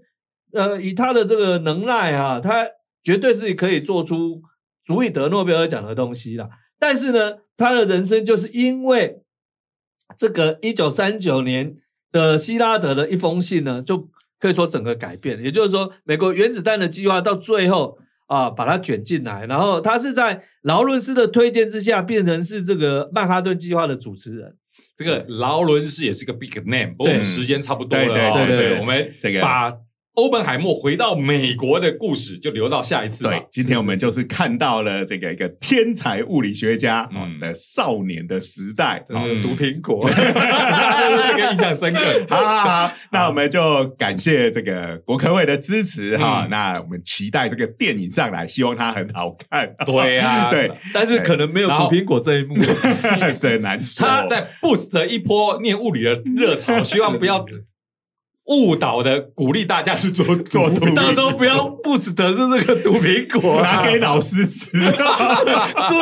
[0.55, 2.67] 呃，以他的这个能耐啊，他
[3.05, 4.41] 绝对是可以做出
[4.83, 6.49] 足以得诺贝尔奖的东西啦。
[6.79, 9.21] 但是呢，他的人生就是因为
[10.17, 11.77] 这个一九三九年。
[12.13, 14.09] 的希拉德的一封信呢，就
[14.39, 15.43] 可以说整个改变。
[15.43, 24.57] 也就是说，美国原子弹的计划到最后啊，把它卷进来，然后他是在劳伦斯的推荐之下，变成是这个曼哈顿计划的主持人。
[24.97, 29.75] 这个劳伦斯也是个 big name，不过时间差不多了对对对我们这个把。
[30.15, 33.25] 欧本海默回到美国的故事就留到下一次。
[33.25, 37.09] 对，今天我们就是看到了这个一个天才物理学家
[37.41, 42.01] 的少年的时代，毒苹果， 这个印象深刻。
[42.29, 46.47] 好好好，那我们就感谢这个国科会的支持哈。
[46.51, 49.75] 那我们期待这个电影上来，希望它很好看。
[49.87, 52.57] 对啊， 对，但是可能没有毒苹果这一幕，
[53.39, 54.07] 这难说。
[54.07, 57.47] 他在 boost 一波念物理的热潮，希望不要。
[58.51, 64.71] 误导的鼓励大家去做 做毒，到时候不要不死的是这个毒苹果，拿给老师吃。
[64.77, 64.83] 注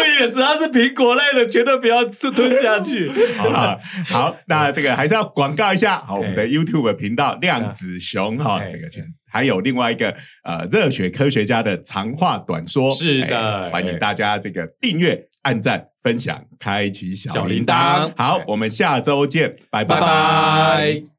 [0.03, 3.07] 意，只要是苹果类的，绝对不要吃吞下去。
[3.38, 3.78] 好，
[4.09, 8.88] 好，那这个还是要广告一下，好，我们的 YouTube 频道量子熊哈，这个
[9.30, 18.11] 还有另外一个呃热血科学家的长话短说，是的，欢迎大家这个订阅、按赞、分享、开启小铃铛。
[18.16, 21.18] 好，我们下周见，拜拜。